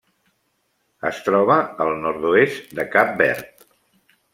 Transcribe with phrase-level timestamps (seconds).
[1.11, 3.69] Es troba al nord-oest de Cap Verd.